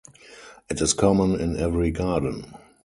[0.67, 2.57] It is common in every garden.